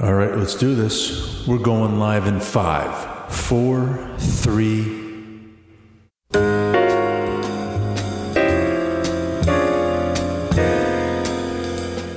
[0.00, 1.46] All right, let's do this.
[1.46, 5.00] We're going live in five, four, three.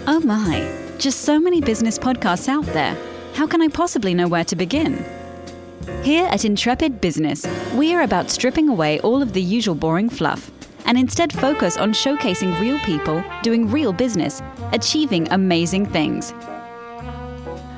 [0.07, 2.97] Oh my, just so many business podcasts out there.
[3.33, 5.03] How can I possibly know where to begin?
[6.01, 10.49] Here at Intrepid Business, we are about stripping away all of the usual boring fluff
[10.85, 16.33] and instead focus on showcasing real people doing real business, achieving amazing things.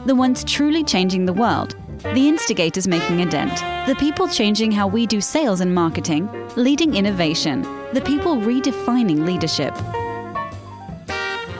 [0.08, 3.58] The ones truly changing the world, the instigators making a dent,
[3.90, 9.74] the people changing how we do sales and marketing, leading innovation, the people redefining leadership.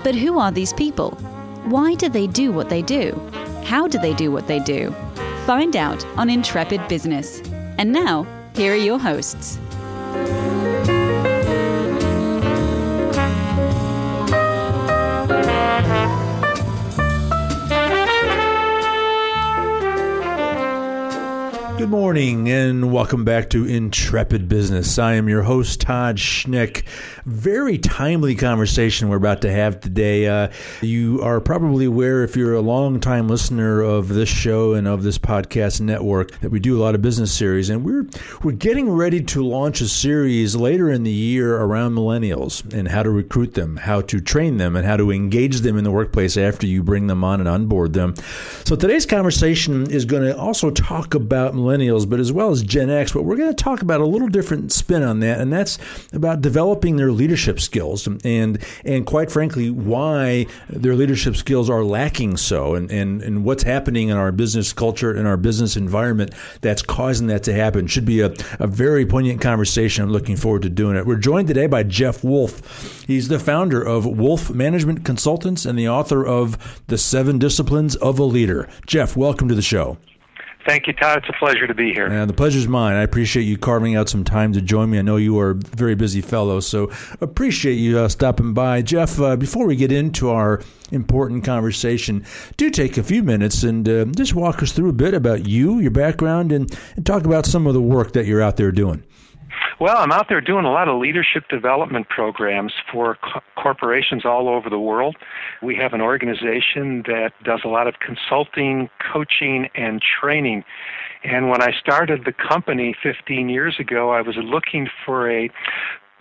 [0.02, 1.12] But who are these people?
[1.66, 3.20] Why do they do what they do?
[3.66, 4.96] How do they do what they do?
[5.46, 7.42] Find out on Intrepid Business.
[7.78, 9.60] And now, here are your hosts.
[21.88, 25.00] Good morning and welcome back to Intrepid Business.
[25.00, 26.84] I am your host, Todd Schnick.
[27.28, 30.28] Very timely conversation we're about to have today.
[30.28, 30.48] Uh,
[30.82, 35.18] you are probably aware, if you're a long-time listener of this show and of this
[35.18, 38.06] podcast network, that we do a lot of business series, and we're
[38.44, 43.04] we're getting ready to launch a series later in the year around millennials and how
[43.04, 46.38] to recruit them, how to train them, and how to engage them in the workplace
[46.38, 48.16] after you bring them on and onboard them.
[48.64, 52.90] So today's conversation is going to also talk about millennials, but as well as Gen
[52.90, 53.12] X.
[53.12, 55.78] But we're going to talk about a little different spin on that, and that's
[56.14, 62.38] about developing their leadership skills and and quite frankly why their leadership skills are lacking
[62.38, 66.82] so, and and and what's happening in our business culture and our business environment that's
[66.82, 67.88] causing that to happen.
[67.88, 70.04] Should be a, a very poignant conversation.
[70.04, 71.06] I'm looking forward to doing it.
[71.06, 73.04] We're joined today by Jeff Wolf.
[73.08, 78.20] He's the founder of Wolf Management Consultants and the author of The Seven Disciplines of
[78.20, 78.70] a Leader.
[78.86, 79.98] Jeff, welcome to the show.
[80.68, 81.20] Thank you, Todd.
[81.20, 82.12] It's a pleasure to be here.
[82.12, 82.98] Uh, the pleasure's mine.
[82.98, 85.00] I appreciate you carving out some time to join me.
[85.00, 88.82] I know you are a very busy fellow, so appreciate you uh, stopping by.
[88.82, 90.62] Jeff, uh, before we get into our
[90.92, 92.26] important conversation,
[92.58, 95.80] do take a few minutes and uh, just walk us through a bit about you,
[95.80, 99.06] your background, and, and talk about some of the work that you're out there doing.
[99.80, 104.50] Well, I'm out there doing a lot of leadership development programs for co- corporations all
[104.50, 105.16] over the world.
[105.62, 110.64] We have an organization that does a lot of consulting, coaching, and training.
[111.24, 115.50] And when I started the company 15 years ago, I was looking for a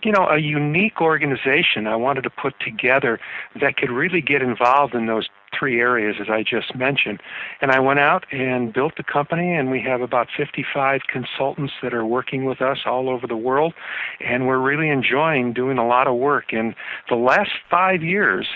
[0.03, 3.19] you know, a unique organization I wanted to put together
[3.59, 5.27] that could really get involved in those
[5.57, 7.21] three areas as I just mentioned.
[7.61, 11.93] And I went out and built the company, and we have about 55 consultants that
[11.93, 13.73] are working with us all over the world,
[14.19, 16.53] and we're really enjoying doing a lot of work.
[16.53, 16.75] In
[17.09, 18.47] the last five years,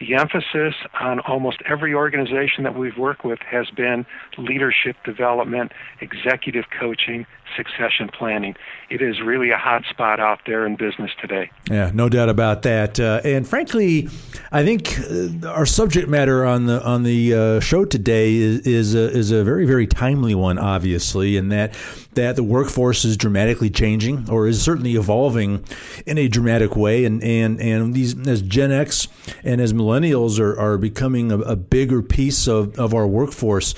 [0.00, 4.06] the emphasis on almost every organization that we've worked with has been
[4.38, 8.56] leadership development, executive coaching, succession planning.
[8.88, 11.50] It is really a hot spot out there in business today.
[11.70, 12.98] Yeah, no doubt about that.
[12.98, 14.08] Uh, and frankly,
[14.50, 18.94] I think uh, our subject matter on the on the uh, show today is is
[18.94, 21.74] a, is a very very timely one, obviously, in that
[22.14, 25.64] that the workforce is dramatically changing or is certainly evolving
[26.06, 29.08] in a dramatic way, and and and these as Gen X
[29.44, 33.74] and as millennials are are becoming a, a bigger piece of of our workforce.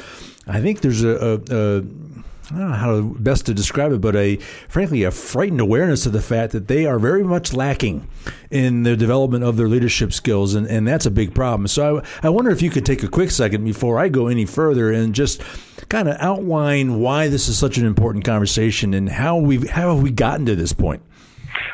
[0.46, 1.82] I think there's a, a, a
[2.52, 4.36] I don't know how best to describe it, but a
[4.68, 8.06] frankly a frightened awareness of the fact that they are very much lacking
[8.50, 11.66] in the development of their leadership skills, and, and that's a big problem.
[11.66, 14.44] So I, I wonder if you could take a quick second before I go any
[14.44, 15.40] further and just
[15.88, 20.02] kind of outline why this is such an important conversation and how we how have
[20.02, 21.02] we gotten to this point.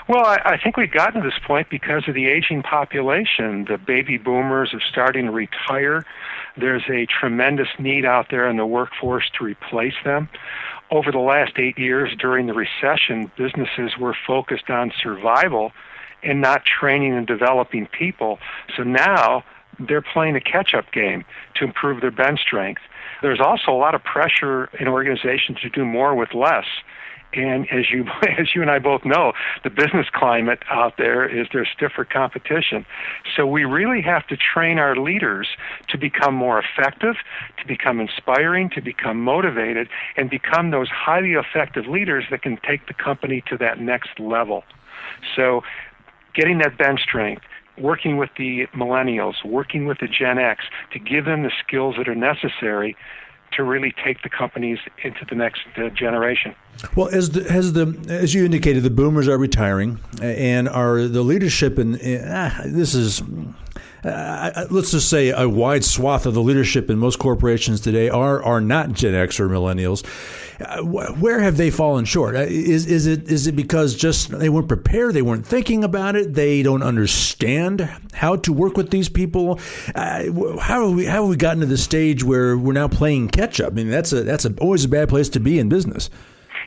[0.09, 3.67] Well, I, I think we've gotten to this point because of the aging population.
[3.69, 6.07] The baby boomers are starting to retire.
[6.57, 10.29] There's a tremendous need out there in the workforce to replace them.
[10.91, 15.73] Over the last eight years during the recession, businesses were focused on survival
[16.23, 18.39] and not training and developing people.
[18.77, 19.45] So now
[19.79, 21.25] they're playing a catch up game
[21.57, 22.81] to improve their bench strength.
[23.21, 26.65] There's also a lot of pressure in organizations to do more with less.
[27.35, 28.05] And as you
[28.39, 29.33] as you and I both know,
[29.65, 32.87] the business climate out there is there's stiffer competition.
[33.37, 35.49] So we really have to train our leaders
[35.89, 37.17] to become more effective,
[37.59, 42.87] to become inspiring, to become motivated, and become those highly effective leaders that can take
[42.87, 44.65] the company to that next level.
[45.37, 45.63] So
[46.35, 47.43] getting that bench strength,
[47.77, 52.09] working with the millennials, working with the Gen X to give them the skills that
[52.09, 52.97] are necessary
[53.57, 56.55] to really take the companies into the next uh, generation.
[56.95, 61.23] Well, as the, as the as you indicated, the boomers are retiring, and are the
[61.23, 63.23] leadership and uh, this is
[64.05, 68.43] uh, let's just say a wide swath of the leadership in most corporations today are
[68.43, 70.05] are not Gen X or millennials.
[70.61, 72.35] Uh, where have they fallen short?
[72.35, 76.17] Uh, is is it is it because just they weren't prepared, they weren't thinking about
[76.17, 79.61] it, they don't understand how to work with these people?
[79.95, 80.25] Uh,
[80.61, 83.61] how have we how have we gotten to the stage where we're now playing catch
[83.61, 83.73] up?
[83.73, 86.11] I mean, that's a that's a, always a bad place to be in business.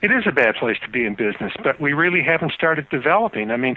[0.02, 3.52] It is a bad place to be in business, but we really haven't started developing.
[3.52, 3.76] I mean,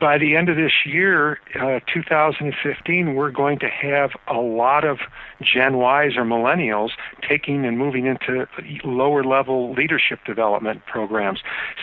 [0.00, 4.98] by the end of this year, uh, 2015, we're going to have a lot of
[5.42, 6.90] Gen Ys or millennials
[7.28, 8.46] taking and moving into
[8.84, 11.40] lower level leadership development programs.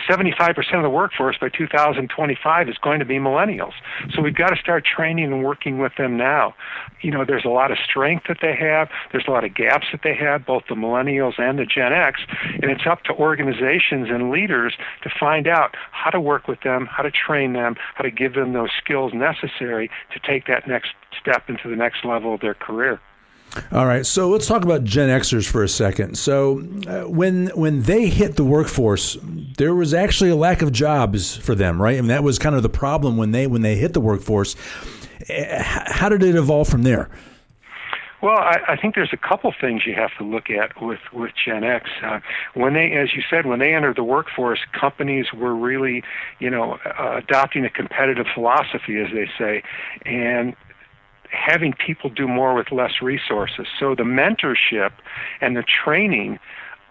[0.08, 3.72] 75% of the workforce by 2025 is going to be millennials.
[4.14, 6.54] So we've got to start training and working with them now.
[7.00, 9.86] You know, there's a lot of strength that they have, there's a lot of gaps
[9.92, 12.20] that they have, both the millennials and the Gen X,
[12.62, 16.86] and it's up to organizations and leaders to find out how to work with them,
[16.86, 20.90] how to train them, how to give them those skills necessary to take that next
[21.20, 23.00] step into the next level of their career.
[23.70, 26.16] All right, so let's talk about Gen Xers for a second.
[26.16, 29.18] So, uh, when when they hit the workforce,
[29.58, 31.96] there was actually a lack of jobs for them, right?
[31.96, 34.56] Mean, that was kind of the problem when they when they hit the workforce.
[35.28, 37.10] Uh, how did it evolve from there?
[38.22, 41.32] Well, I, I think there's a couple things you have to look at with with
[41.44, 41.90] Gen X.
[42.04, 42.20] Uh,
[42.54, 46.04] when they, as you said, when they entered the workforce, companies were really,
[46.38, 49.64] you know, uh, adopting a competitive philosophy, as they say,
[50.06, 50.54] and
[51.30, 53.66] having people do more with less resources.
[53.80, 54.92] So the mentorship
[55.40, 56.38] and the training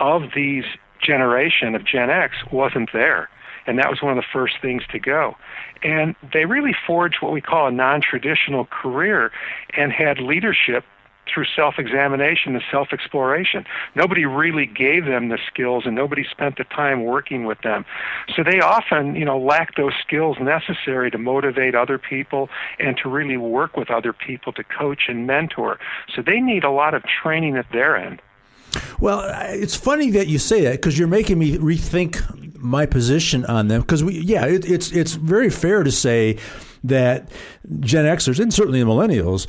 [0.01, 0.65] of these
[1.01, 3.29] generation of Gen X wasn't there.
[3.67, 5.35] And that was one of the first things to go.
[5.81, 9.31] And they really forged what we call a non traditional career
[9.77, 10.83] and had leadership
[11.31, 13.65] through self examination and self exploration.
[13.95, 17.85] Nobody really gave them the skills and nobody spent the time working with them.
[18.35, 23.09] So they often, you know, lack those skills necessary to motivate other people and to
[23.09, 25.79] really work with other people to coach and mentor.
[26.13, 28.21] So they need a lot of training at their end.
[28.99, 33.67] Well, it's funny that you say that because you're making me rethink my position on
[33.67, 33.81] them.
[33.81, 36.37] Because we, yeah, it, it's it's very fair to say
[36.83, 37.29] that
[37.79, 39.47] Gen Xers and certainly the millennials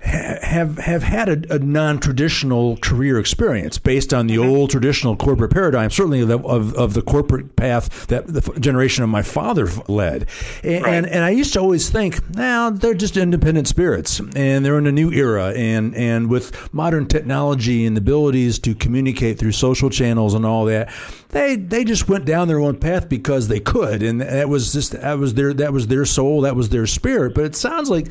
[0.00, 4.48] have have had a, a non traditional career experience based on the mm-hmm.
[4.48, 9.10] old traditional corporate paradigm, certainly of, of, of, the corporate path that the generation of
[9.10, 10.28] my father led.
[10.62, 10.94] And, right.
[10.94, 14.86] and, and I used to always think, now they're just independent spirits, and they're in
[14.86, 19.90] a new era, and and with modern technology and the abilities to communicate through social
[19.90, 20.92] channels and all that,
[21.30, 24.92] they they just went down their own path because they could, and that was just
[24.92, 27.34] that was their that was their soul, that was their spirit.
[27.34, 28.06] But it sounds like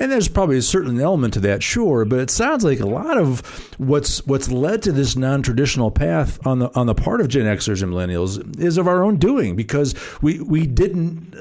[0.00, 3.18] and there's probably a certain element to that, sure, but it sounds like a lot
[3.18, 3.40] of
[3.78, 7.82] what's what's led to this non-traditional path on the on the part of Gen Xers
[7.82, 11.34] and millennials is of our own doing because we we didn't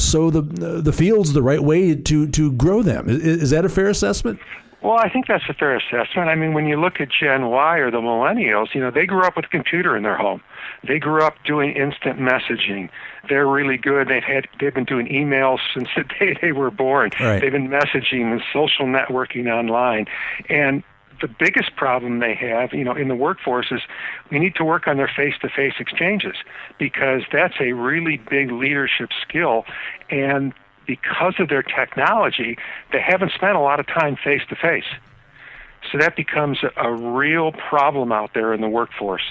[0.00, 3.08] sow the the fields the right way to to grow them.
[3.08, 4.40] Is, is that a fair assessment?
[4.82, 6.30] Well, I think that's a fair assessment.
[6.30, 9.22] I mean, when you look at Gen Y or the millennials, you know, they grew
[9.22, 10.40] up with a computer in their home.
[10.86, 12.88] They grew up doing instant messaging.
[13.28, 14.08] They're really good.
[14.08, 17.10] They've had they've been doing emails since the day they were born.
[17.20, 17.40] Right.
[17.40, 20.06] They've been messaging and social networking online.
[20.48, 20.82] And
[21.20, 23.80] the biggest problem they have, you know, in the workforce is
[24.30, 26.34] we need to work on their face-to-face exchanges
[26.78, 29.64] because that's a really big leadership skill
[30.08, 30.54] and
[30.86, 32.58] because of their technology,
[32.90, 34.86] they haven't spent a lot of time face to face.
[35.90, 39.22] So that becomes a, real problem out there in the workforce.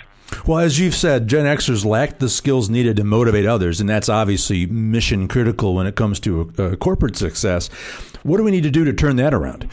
[0.46, 4.10] Well, as you've said, Gen Xers lack the skills needed to motivate others, and that's
[4.10, 7.68] obviously mission critical when it comes to uh, corporate success.
[8.24, 9.70] What do we need to do to turn that around?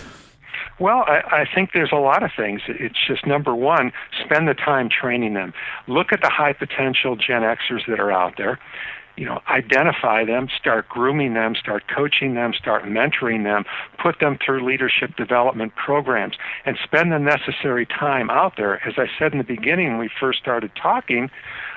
[0.78, 2.60] Well, I, I think there's a lot of things.
[2.68, 3.92] It's just number one,
[4.24, 5.54] spend the time training them.
[5.88, 8.58] Look at the high potential Gen Xers that are out there
[9.16, 13.64] you know, identify them, start grooming them, start coaching them, start mentoring them,
[14.02, 18.86] put them through leadership development programs, and spend the necessary time out there.
[18.86, 21.30] As I said in the beginning when we first started talking,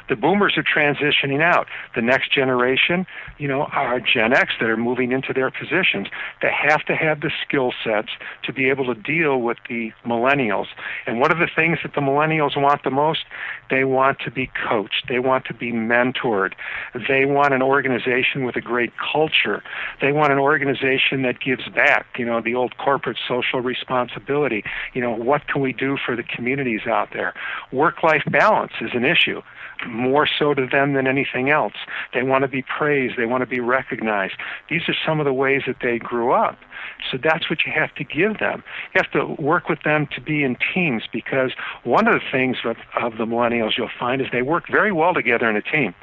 [0.10, 1.68] the boomers are transitioning out.
[1.96, 3.06] The next generation,
[3.38, 6.08] you know, are Gen X that are moving into their positions.
[6.42, 8.10] They have to have the skill sets
[8.44, 10.68] to be able to deal with the millennials.
[11.06, 13.22] And one of the things that the millennials want the most,
[13.70, 15.06] they want to be coached.
[15.08, 16.54] They want to be mentored.
[17.08, 19.64] They want an organization with a great culture.
[20.02, 24.64] They want an organization that gives back, you know, the old corporate social responsibility.
[24.94, 27.34] You know, what can we do for the communities out there?
[27.72, 29.42] Work life balance is an issue
[30.00, 31.74] more so to them than anything else.
[32.14, 34.34] They want to be praised, they want to be recognized.
[34.70, 36.58] These are some of the ways that they grew up.
[37.12, 38.64] So that's what you have to give them.
[38.94, 41.52] You have to work with them to be in teams because
[41.84, 45.14] one of the things of, of the millennials you'll find is they work very well
[45.14, 45.94] together in a team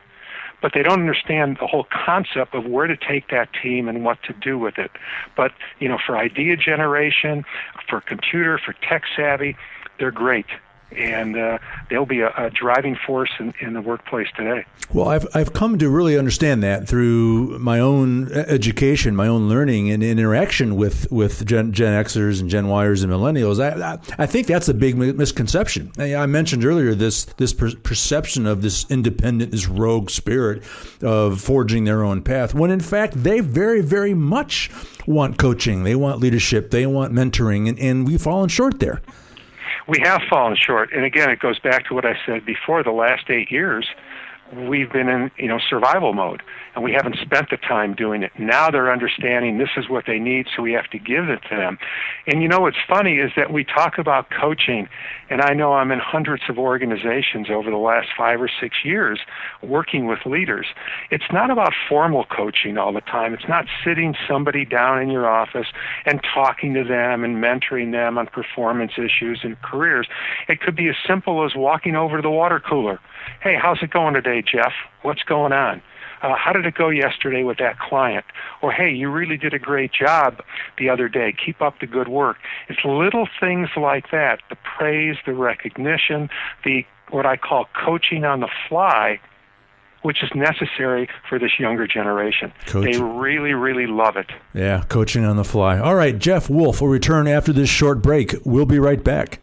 [0.62, 4.18] but they don't understand the whole concept of where to take that team and what
[4.22, 4.90] to do with it.
[5.36, 7.44] But, you know, for idea generation,
[7.88, 9.54] for computer, for tech savvy,
[9.98, 10.46] they're great
[10.92, 11.58] and uh,
[11.90, 14.64] they'll be a, a driving force in, in, the workplace today.
[14.92, 19.90] Well, I've, I've come to really understand that through my own education, my own learning,
[19.90, 23.60] and interaction with with Gen, Gen Xers and Gen Yers and Millennials.
[23.60, 25.90] I, I, I think that's a big misconception.
[25.98, 30.62] I mentioned earlier this this per- perception of this independent, this rogue spirit
[31.02, 34.70] of forging their own path, when in fact they very, very much
[35.06, 39.02] want coaching, they want leadership, they want mentoring, and, and we've fallen short there
[39.86, 40.92] we have fallen short.
[40.92, 42.82] And again, it goes back to what I said before.
[42.82, 43.86] The last eight years,
[44.52, 46.42] we've been in you know survival mode
[46.76, 48.30] and we haven't spent the time doing it.
[48.38, 51.56] Now they're understanding this is what they need so we have to give it to
[51.56, 51.78] them.
[52.26, 54.88] And you know what's funny is that we talk about coaching
[55.30, 59.18] and i know i'm in hundreds of organizations over the last five or six years
[59.62, 60.66] working with leaders.
[61.10, 63.32] It's not about formal coaching all the time.
[63.32, 65.66] It's not sitting somebody down in your office
[66.04, 70.06] and talking to them and mentoring them on performance issues and careers.
[70.46, 73.00] It could be as simple as walking over to the water cooler.
[73.40, 75.80] Hey how's it going today Jeff, what's going on?
[76.22, 78.24] Uh, how did it go yesterday with that client?
[78.62, 80.42] Or, hey, you really did a great job
[80.78, 81.34] the other day.
[81.44, 82.36] Keep up the good work.
[82.68, 86.28] It's little things like that the praise, the recognition,
[86.64, 89.20] the what I call coaching on the fly,
[90.02, 92.52] which is necessary for this younger generation.
[92.66, 92.84] Coach.
[92.84, 94.26] They really, really love it.
[94.54, 95.78] Yeah, coaching on the fly.
[95.78, 98.34] All right, Jeff Wolf will return after this short break.
[98.44, 99.40] We'll be right back.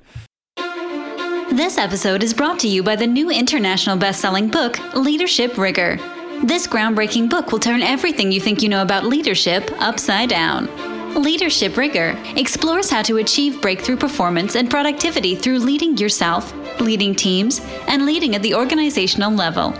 [1.51, 5.99] This episode is brought to you by the new international best-selling book, Leadership Rigor.
[6.41, 10.67] This groundbreaking book will turn everything you think you know about leadership upside down.
[11.13, 17.61] Leadership Rigor explores how to achieve breakthrough performance and productivity through leading yourself, leading teams,
[17.87, 19.73] and leading at the organizational level.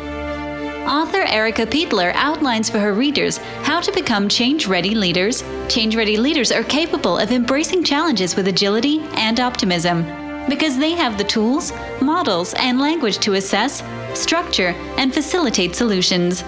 [0.87, 5.43] Author Erica Peitler outlines for her readers how to become change ready leaders.
[5.69, 10.03] Change ready leaders are capable of embracing challenges with agility and optimism
[10.49, 13.81] because they have the tools, models, and language to assess,
[14.15, 16.43] structure, and facilitate solutions.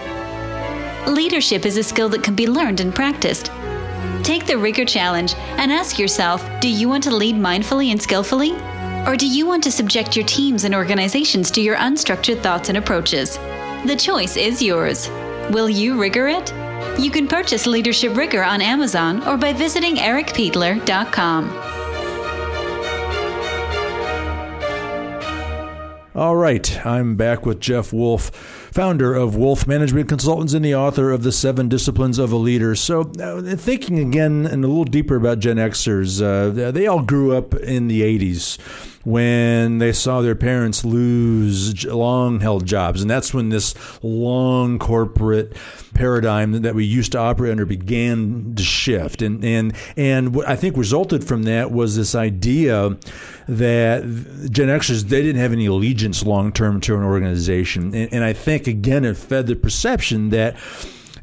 [1.07, 3.51] Leadership is a skill that can be learned and practiced.
[4.23, 8.53] Take the Rigor Challenge and ask yourself do you want to lead mindfully and skillfully?
[9.05, 12.77] Or do you want to subject your teams and organizations to your unstructured thoughts and
[12.77, 13.37] approaches?
[13.85, 15.09] The choice is yours.
[15.51, 16.51] Will you rigor it?
[16.99, 21.64] You can purchase Leadership Rigor on Amazon or by visiting ericpietler.com.
[26.15, 28.29] All right, I'm back with Jeff Wolf,
[28.71, 32.73] founder of Wolf Management Consultants and the author of The Seven Disciplines of a Leader.
[32.73, 37.35] So, uh, thinking again and a little deeper about Gen Xers, uh, they all grew
[37.35, 38.57] up in the 80s
[39.05, 43.01] when they saw their parents lose long held jobs.
[43.01, 45.55] And that's when this long corporate
[45.93, 49.21] paradigm that we used to operate under began to shift.
[49.21, 52.97] And, and, and what I think resulted from that was this idea
[53.47, 54.01] that
[54.49, 57.93] Gen Xers, they didn't have any allegiance long term to an organization.
[57.93, 60.55] And, and I think, again, it fed the perception that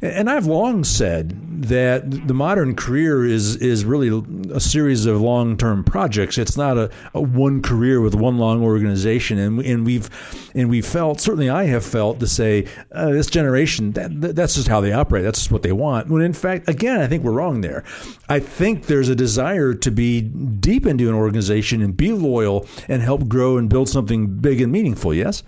[0.03, 5.55] and I've long said that the modern career is is really a series of long
[5.55, 6.37] term projects.
[6.37, 9.37] It's not a, a, one career with one long organization.
[9.39, 10.09] And and we've
[10.53, 14.67] and we felt certainly I have felt to say uh, this generation that, that's just
[14.67, 15.23] how they operate.
[15.23, 16.09] That's what they want.
[16.09, 17.83] When in fact, again, I think we're wrong there.
[18.27, 23.01] I think there's a desire to be deep into an organization and be loyal and
[23.01, 25.13] help grow and build something big and meaningful.
[25.13, 25.43] Yes.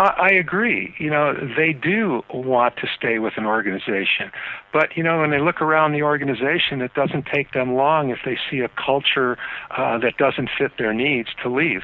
[0.00, 0.94] I agree.
[1.00, 4.30] You know, they do want to stay with an organization.
[4.72, 8.18] But, you know, when they look around the organization, it doesn't take them long if
[8.24, 9.36] they see a culture
[9.76, 11.82] uh, that doesn't fit their needs to leave.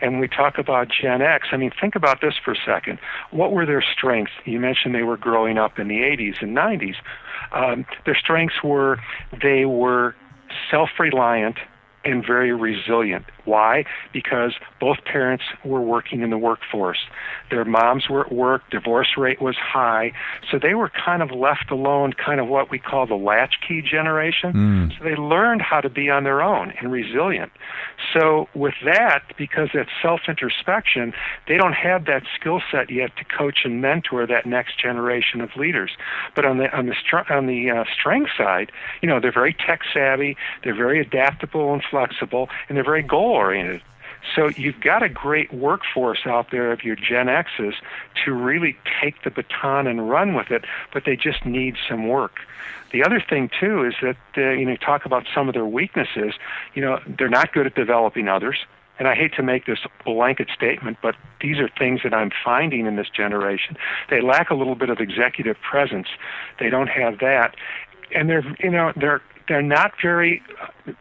[0.00, 3.00] And when we talk about Gen X, I mean, think about this for a second.
[3.32, 4.32] What were their strengths?
[4.44, 6.94] You mentioned they were growing up in the 80s and 90s.
[7.52, 8.98] Um, their strengths were
[9.42, 10.14] they were
[10.70, 11.56] self reliant
[12.04, 13.24] and very resilient.
[13.46, 13.84] Why?
[14.12, 16.98] Because both parents were working in the workforce.
[17.50, 20.12] Their moms were at work, divorce rate was high,
[20.50, 24.52] so they were kind of left alone, kind of what we call the latchkey generation.
[24.52, 24.98] Mm.
[24.98, 27.52] So they learned how to be on their own and resilient.
[28.12, 31.14] So with that, because that's self-introspection,
[31.46, 35.54] they don't have that skill set yet to coach and mentor that next generation of
[35.56, 35.92] leaders.
[36.34, 36.94] But on the on the
[37.30, 38.72] on the uh, strength side,
[39.02, 43.35] you know, they're very tech savvy, they're very adaptable and flexible, and they're very goal
[43.36, 43.82] oriented.
[44.34, 47.74] So you've got a great workforce out there of your Gen X's
[48.24, 52.36] to really take the baton and run with it, but they just need some work.
[52.92, 56.34] The other thing too is that uh, you know talk about some of their weaknesses.
[56.74, 58.58] You know they're not good at developing others.
[58.98, 62.86] and I hate to make this blanket statement, but these are things that I'm finding
[62.86, 63.76] in this generation.
[64.08, 66.08] They lack a little bit of executive presence.
[66.58, 67.54] They don't have that,
[68.14, 70.42] and they're you know they're they're not very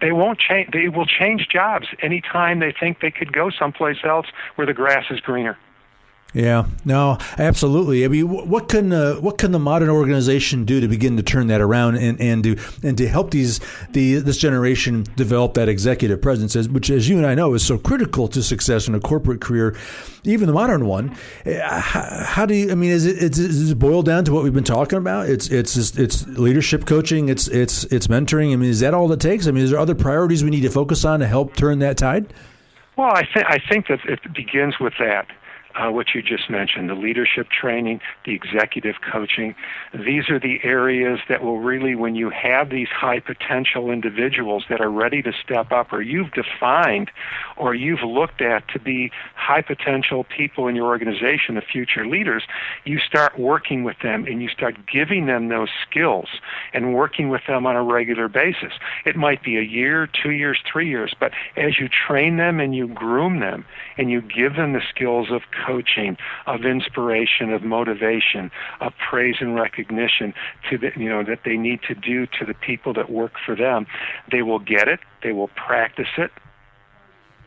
[0.01, 4.27] they won't change they will change jobs anytime they think they could go someplace else
[4.55, 5.57] where the grass is greener
[6.35, 8.03] yeah, no, absolutely.
[8.03, 11.47] I mean, what can uh, what can the modern organization do to begin to turn
[11.47, 13.61] that around and, and to and to help these
[13.91, 17.77] the this generation develop that executive presence, which, as you and I know, is so
[17.77, 19.77] critical to success in a corporate career,
[20.25, 21.15] even the modern one.
[21.45, 22.69] How, how do you?
[22.69, 25.29] I mean, is it is it boiled down to what we've been talking about?
[25.29, 27.29] It's it's it's leadership coaching.
[27.29, 28.51] It's it's it's mentoring.
[28.51, 29.47] I mean, is that all it takes?
[29.47, 31.97] I mean, is there other priorities we need to focus on to help turn that
[31.97, 32.33] tide?
[32.97, 35.27] Well, I think I think that it begins with that
[35.75, 39.55] uh, what you just mentioned, the leadership training, the executive coaching.
[39.93, 44.81] These are the areas that will really, when you have these high potential individuals that
[44.81, 47.11] are ready to step up, or you've defined
[47.57, 52.43] or you've looked at to be high potential people in your organization, the future leaders,
[52.85, 56.27] you start working with them and you start giving them those skills
[56.73, 58.73] and working with them on a regular basis.
[59.05, 62.75] It might be a year, two years, three years, but as you train them and
[62.75, 63.65] you groom them
[63.97, 66.17] and you give them the skills of coaching,
[66.47, 70.33] of inspiration, of motivation, of praise and recognition
[70.69, 73.55] to the, you know that they need to do to the people that work for
[73.55, 73.85] them.
[74.31, 76.31] They will get it, they will practice it,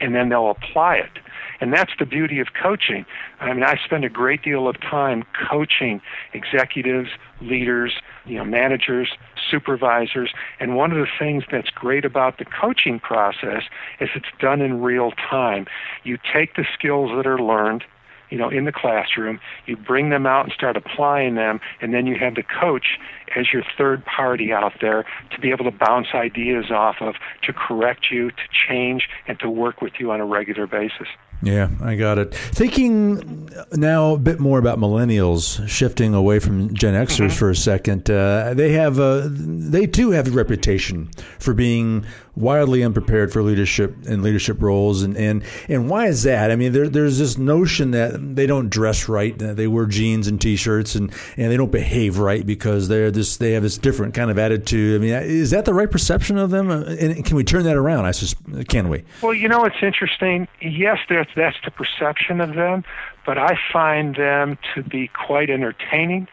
[0.00, 1.18] and then they'll apply it.
[1.60, 3.04] And that's the beauty of coaching.
[3.40, 6.00] I mean, I spend a great deal of time coaching
[6.32, 7.10] executives,
[7.40, 7.94] leaders,
[8.24, 9.08] you know, managers,
[9.50, 13.64] supervisors, and one of the things that's great about the coaching process
[14.00, 15.66] is it's done in real time.
[16.04, 17.84] You take the skills that are learned
[18.30, 19.40] you know, in the classroom.
[19.66, 22.98] You bring them out and start applying them, and then you have the coach
[23.36, 27.52] as your third party out there to be able to bounce ideas off of, to
[27.52, 31.08] correct you, to change, and to work with you on a regular basis.
[31.40, 32.34] Yeah, I got it.
[32.34, 37.38] Thinking now a bit more about millennials, shifting away from Gen Xers mm-hmm.
[37.38, 38.10] for a second.
[38.10, 41.08] Uh, they have, a, they too have a reputation
[41.38, 42.04] for being
[42.34, 46.50] wildly unprepared for leadership and leadership roles, and and and why is that?
[46.50, 50.40] I mean, there, there's this notion that they don't dress right, they wear jeans and
[50.40, 54.30] t-shirts, and and they don't behave right because they're this, they have this different kind
[54.30, 55.00] of attitude.
[55.00, 56.70] I mean, is that the right perception of them?
[56.70, 58.04] Uh, and can we turn that around?
[58.06, 58.34] I sus-
[58.68, 59.04] can we?
[59.22, 60.48] Well, you know, it's interesting.
[60.60, 62.84] Yes, there's that's the perception of them,
[63.26, 66.28] but I find them to be quite entertaining,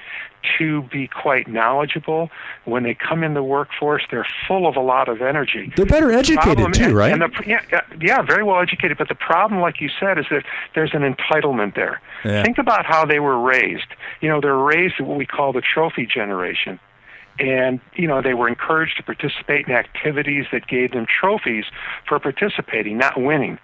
[0.57, 2.29] to be quite knowledgeable.
[2.65, 5.71] When they come in the workforce, they're full of a lot of energy.
[5.75, 7.11] They're better educated problem, too, right?
[7.11, 8.97] And the, yeah, yeah, very well educated.
[8.97, 12.01] But the problem, like you said, is that there's an entitlement there.
[12.23, 12.43] Yeah.
[12.43, 13.87] Think about how they were raised.
[14.21, 16.79] You know, they're raised in what we call the trophy generation
[17.39, 21.65] and you know they were encouraged to participate in activities that gave them trophies
[22.07, 23.57] for participating not winning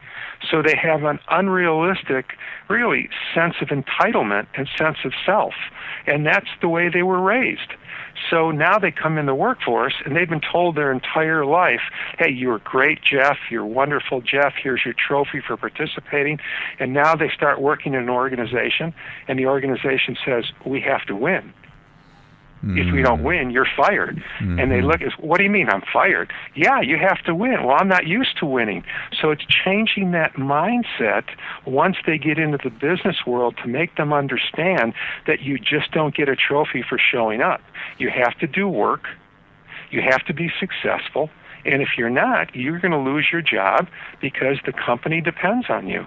[0.49, 2.33] so they have an unrealistic
[2.69, 5.53] really sense of entitlement and sense of self
[6.07, 7.73] and that's the way they were raised
[8.29, 11.81] so now they come in the workforce and they've been told their entire life,
[12.19, 13.37] hey, you're great, Jeff.
[13.49, 14.53] You're wonderful, Jeff.
[14.61, 16.39] Here's your trophy for participating.
[16.79, 18.93] And now they start working in an organization
[19.27, 21.53] and the organization says, we have to win.
[22.63, 22.77] Mm-hmm.
[22.77, 23.25] If we don't mm-hmm.
[23.25, 24.23] win, you're fired.
[24.39, 24.59] Mm-hmm.
[24.59, 24.87] And they mm-hmm.
[24.87, 26.31] look at, what do you mean I'm fired?
[26.55, 27.63] Yeah, you have to win.
[27.65, 28.83] Well, I'm not used to winning.
[29.19, 31.23] So it's changing that mindset
[31.65, 34.93] once they get into the business world to make them understand
[35.25, 37.61] that you just don't get a trophy for showing up.
[37.97, 39.07] You have to do work.
[39.89, 41.31] You have to be successful.
[41.65, 43.87] And if you're not, you're going to lose your job
[44.19, 46.05] because the company depends on you.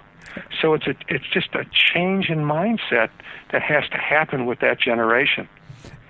[0.61, 3.09] So it's a, it's just a change in mindset
[3.51, 5.47] that has to happen with that generation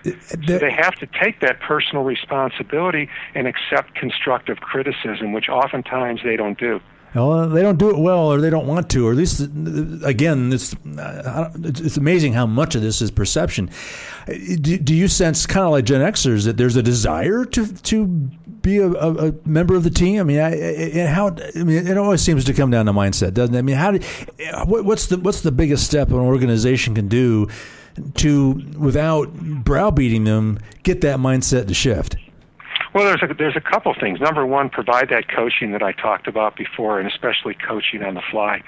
[0.05, 6.35] so they have to take that personal responsibility and accept constructive criticism, which oftentimes they
[6.35, 6.79] don't do.
[7.15, 9.39] Well, they don't do it well, or they don't want to, or at least,
[10.03, 13.69] again, it's it's amazing how much of this is perception.
[14.27, 18.05] Do, do you sense, kind of like Gen Xers, that there's a desire to to
[18.05, 20.19] be a, a, member of the team?
[20.19, 21.29] I mean, I, how?
[21.55, 23.59] I mean, it always seems to come down to mindset, doesn't it?
[23.59, 23.91] I mean, how?
[23.91, 23.99] Do,
[24.65, 27.47] what's the what's the biggest step an organization can do
[28.15, 32.17] to, without browbeating them, get that mindset to shift?
[32.93, 34.21] Well, there's a, there's a couple things.
[34.21, 38.21] Number one, provide that coaching that I talked about before, and especially coaching on the
[38.31, 38.63] fly,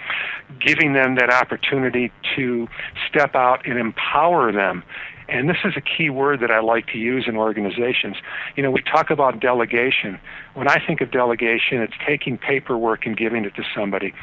[0.59, 2.67] giving them that opportunity to
[3.07, 4.83] step out and empower them
[5.29, 8.15] and this is a key word that I like to use in organizations.
[8.55, 10.19] You know, we talk about delegation.
[10.53, 14.13] When I think of delegation, it's taking paperwork and giving it to somebody.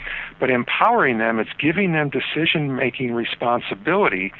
[0.40, 4.32] But empowering them, it's giving them decision making responsibility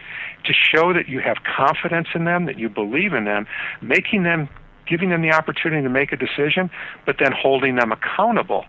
[0.45, 3.47] to show that you have confidence in them, that you believe in them,
[3.83, 4.49] making them
[4.87, 6.71] giving them the opportunity to make a decision,
[7.07, 8.65] but then holding them accountable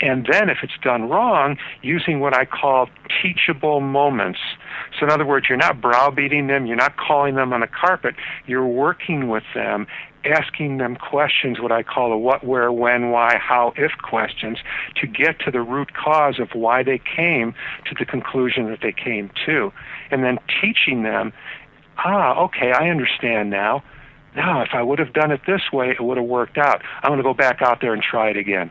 [0.00, 2.88] And then, if it's done wrong, using what I call
[3.22, 4.40] teachable moments.
[4.98, 8.14] So, in other words, you're not browbeating them, you're not calling them on the carpet,
[8.46, 9.86] you're working with them
[10.26, 14.58] asking them questions, what I call the what, where, when, why, how, if questions,
[14.96, 17.54] to get to the root cause of why they came
[17.86, 19.72] to the conclusion that they came to.
[20.10, 21.32] And then teaching them,
[21.98, 23.82] ah, okay, I understand now.
[24.34, 26.82] Now, if I would have done it this way, it would have worked out.
[27.02, 28.70] I'm going to go back out there and try it again.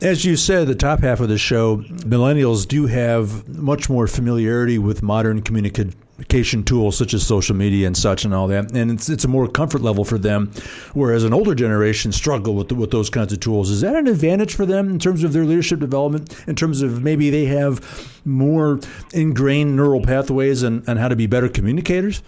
[0.00, 4.76] As you said, the top half of the show, millennials do have much more familiarity
[4.76, 9.08] with modern communication tools such as social media and such and all that, and it's
[9.08, 10.50] it's a more comfort level for them,
[10.94, 13.70] whereas an older generation struggle with with those kinds of tools.
[13.70, 16.36] Is that an advantage for them in terms of their leadership development?
[16.48, 17.80] In terms of maybe they have
[18.24, 18.80] more
[19.12, 22.20] ingrained neural pathways and, and how to be better communicators?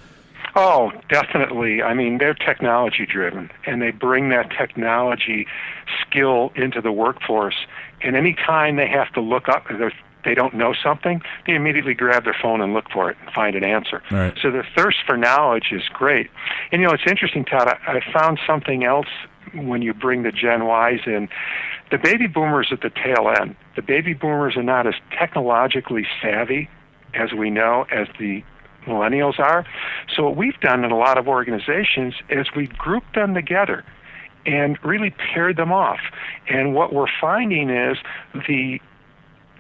[0.57, 1.83] Oh, definitely.
[1.83, 5.47] I mean, they're technology driven, and they bring that technology
[6.01, 7.67] skill into the workforce.
[8.03, 9.93] And any time they have to look up, they're
[10.35, 13.65] don't know something, they immediately grab their phone and look for it and find an
[13.65, 14.03] answer.
[14.11, 14.37] Right.
[14.41, 16.31] So the thirst for knowledge is great.
[16.73, 17.69] And you know, it's interesting, Todd.
[17.69, 19.07] I, I found something else
[19.55, 21.29] when you bring the Gen Ys in.
[21.91, 23.57] The baby boomers at the tail end.
[23.77, 26.69] The baby boomers are not as technologically savvy
[27.15, 28.43] as we know as the
[28.87, 29.65] millennials are.
[30.15, 33.85] So what we've done in a lot of organizations is we've grouped them together
[34.47, 36.01] and really paired them off.
[36.49, 37.99] And what we're finding is
[38.49, 38.81] the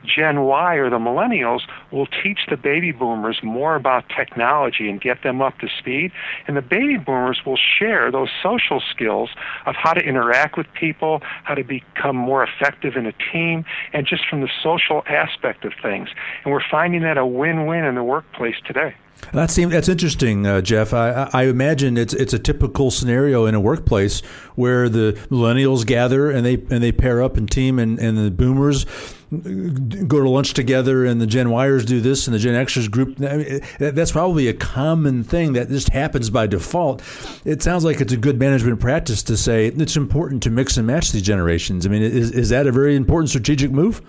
[0.06, 5.22] Gen Y or the millennials will teach the baby boomers more about technology and get
[5.22, 6.12] them up to speed.
[6.46, 9.30] And the baby boomers will share those social skills
[9.66, 14.06] of how to interact with people, how to become more effective in a team, and
[14.06, 16.08] just from the social aspect of things.
[16.44, 18.94] And we're finding that a win win in the workplace today.
[19.33, 20.92] That seems that's interesting, uh, Jeff.
[20.94, 24.20] I, I imagine it's it's a typical scenario in a workplace
[24.55, 28.31] where the millennials gather and they and they pair up and team, and, and the
[28.31, 28.87] boomers
[29.33, 33.16] go to lunch together, and the Gen Yers do this, and the Gen Xers group.
[33.16, 37.02] That's probably a common thing that just happens by default.
[37.44, 40.87] It sounds like it's a good management practice to say it's important to mix and
[40.87, 41.85] match these generations.
[41.85, 44.02] I mean, is is that a very important strategic move?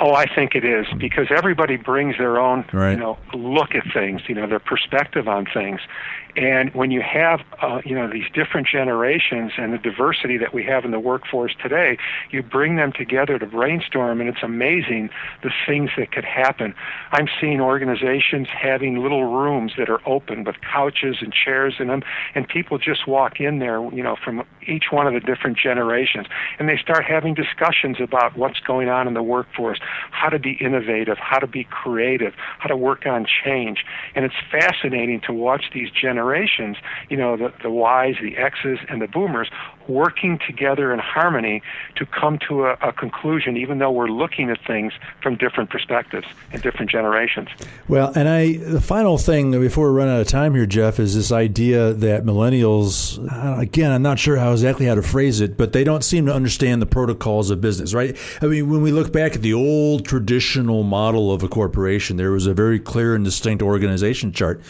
[0.00, 2.92] Oh, I think it is because everybody brings their own, right.
[2.92, 5.80] you know, look at things, you know, their perspective on things,
[6.36, 10.64] and when you have, uh, you know, these different generations and the diversity that we
[10.64, 11.98] have in the workforce today,
[12.30, 15.10] you bring them together to brainstorm, and it's amazing
[15.42, 16.74] the things that could happen.
[17.12, 22.02] I'm seeing organizations having little rooms that are open with couches and chairs in them,
[22.34, 26.26] and people just walk in there, you know, from each one of the different generations,
[26.58, 29.78] and they start having discussions about what's going on in the workforce,
[30.10, 34.34] how to be innovative, how to be creative, how to work on change, and it's
[34.50, 36.76] fascinating to watch these generations
[37.08, 39.48] you know, the, the Ys, the X's, and the boomers
[39.88, 41.62] working together in harmony
[41.96, 46.26] to come to a, a, conclusion, even though we're looking at things from different perspectives
[46.52, 47.48] and different generations.
[47.88, 51.16] Well, and I, the final thing before we run out of time here, Jeff, is
[51.16, 55.56] this idea that millennials, uh, again, I'm not sure how exactly how to phrase it,
[55.56, 58.16] but they don't seem to understand the protocols of business, right?
[58.40, 62.30] I mean, when we look back at the old traditional model of a corporation, there
[62.30, 63.99] was a very clear and distinct organization
[64.32, 64.62] chart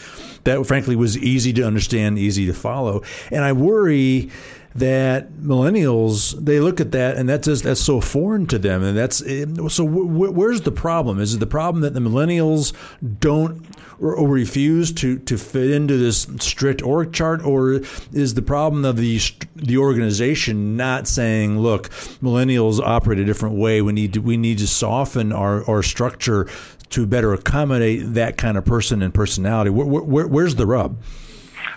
[0.43, 3.03] that, frankly, was easy to understand, easy to follow.
[3.31, 4.31] And I worry
[4.73, 8.83] that millennials they look at that and that's just that's so foreign to them.
[8.83, 11.19] And that's eh, so where's the problem?
[11.19, 12.73] Is it the problem that the millennials
[13.19, 13.65] don't
[13.99, 17.43] or, or, refuse to to fit into this strict org chart?
[17.43, 17.81] Or
[18.13, 19.19] is the problem of the
[19.55, 21.89] the organization not saying look
[22.23, 23.81] millennials operate a different way.
[23.81, 26.47] We need to we need to soften our our structure
[26.91, 30.97] to better accommodate that kind of person and personality where, where, where's the rub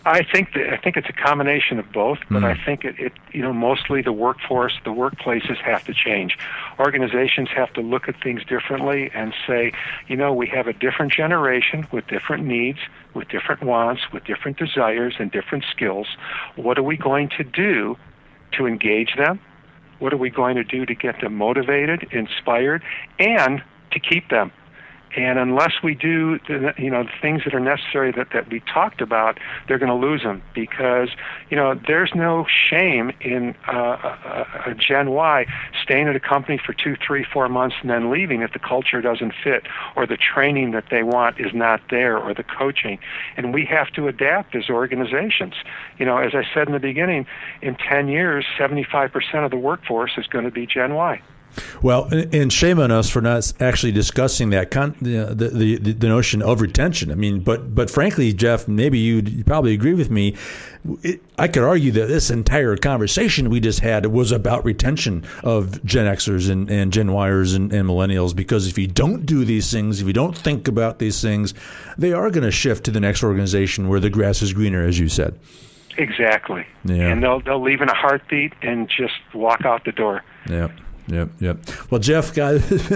[0.07, 2.44] I think that, I think it's a combination of both, but mm.
[2.44, 6.37] I think it, it you know mostly the workforce, the workplaces have to change.
[6.79, 9.72] Organizations have to look at things differently and say,
[10.07, 12.79] you know, we have a different generation with different needs,
[13.14, 16.07] with different wants, with different desires and different skills.
[16.57, 17.96] What are we going to do
[18.53, 19.40] to engage them?
[20.00, 22.83] What are we going to do to get them motivated, inspired,
[23.18, 24.53] and to keep them?
[25.16, 28.61] And unless we do, the, you know, the things that are necessary that, that we
[28.61, 31.11] talked about, they're going to lose them because,
[31.50, 35.46] you know, there's no shame in uh, a, a Gen Y
[35.83, 39.00] staying at a company for two, three, four months and then leaving if the culture
[39.00, 39.64] doesn't fit
[39.96, 42.98] or the training that they want is not there or the coaching.
[43.37, 45.55] And we have to adapt as organizations.
[45.98, 47.27] You know, as I said in the beginning,
[47.62, 51.22] in 10 years, 75% of the workforce is going to be Gen Y.
[51.82, 56.08] Well, and shame on us for not actually discussing that con- the, the, the the
[56.08, 57.10] notion of retention.
[57.10, 60.36] I mean, but but frankly, Jeff, maybe you'd probably agree with me.
[61.02, 65.82] It, I could argue that this entire conversation we just had was about retention of
[65.84, 69.70] Gen Xers and, and Gen Yers and, and millennials because if you don't do these
[69.72, 71.54] things, if you don't think about these things,
[71.96, 74.98] they are going to shift to the next organization where the grass is greener, as
[74.98, 75.38] you said.
[75.96, 76.66] Exactly.
[76.84, 77.08] Yeah.
[77.08, 80.22] And they'll they'll leave in a heartbeat and just walk out the door.
[80.48, 80.68] Yeah.
[81.08, 81.58] Yep, yep.
[81.90, 82.90] Well, Jeff, guys,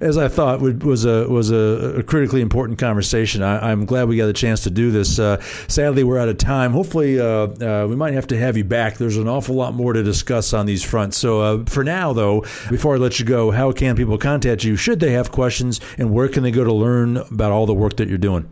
[0.00, 3.42] as I thought, was a was a, a critically important conversation.
[3.42, 5.18] I, am glad we got a chance to do this.
[5.18, 6.72] Uh, sadly, we're out of time.
[6.72, 8.96] Hopefully, uh, uh, we might have to have you back.
[8.96, 11.18] There's an awful lot more to discuss on these fronts.
[11.18, 14.76] So, uh, for now, though, before I let you go, how can people contact you
[14.76, 17.96] should they have questions, and where can they go to learn about all the work
[17.96, 18.48] that you're doing?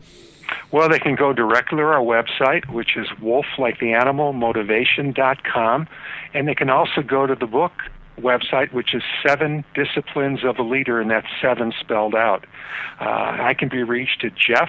[0.70, 5.88] Well, they can go directly to our website, which is wolfliketheanimalmotivation.com,
[6.34, 7.72] and they can also go to the book
[8.20, 12.44] website, which is Seven Disciplines of a Leader, and that's seven spelled out.
[13.00, 13.04] Uh,
[13.40, 14.68] I can be reached at jeff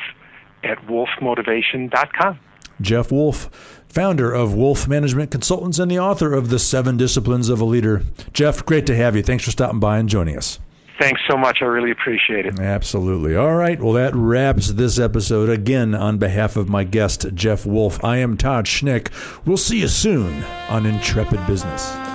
[0.64, 2.40] at wolfmotivation.com.
[2.82, 3.50] Jeff Wolf,
[3.90, 8.04] founder of Wolf Management Consultants and the author of The Seven Disciplines of a Leader.
[8.34, 9.24] Jeff, great to have you.
[9.24, 10.60] Thanks for stopping by and joining us.
[11.00, 11.60] Thanks so much.
[11.62, 12.60] I really appreciate it.
[12.60, 13.34] Absolutely.
[13.36, 13.82] All right.
[13.82, 15.50] Well, that wraps this episode.
[15.50, 19.10] Again, on behalf of my guest, Jeff Wolf, I am Todd Schnick.
[19.46, 22.09] We'll see you soon on Intrepid Business.